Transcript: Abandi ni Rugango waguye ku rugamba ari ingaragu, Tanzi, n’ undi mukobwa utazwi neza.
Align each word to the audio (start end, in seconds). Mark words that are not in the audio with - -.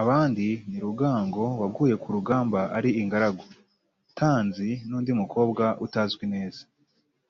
Abandi 0.00 0.46
ni 0.68 0.78
Rugango 0.84 1.44
waguye 1.60 1.94
ku 2.02 2.08
rugamba 2.16 2.60
ari 2.76 2.90
ingaragu, 3.00 3.46
Tanzi, 4.18 4.68
n’ 4.88 4.90
undi 4.98 5.10
mukobwa 5.20 5.64
utazwi 5.86 6.24
neza. 6.34 6.62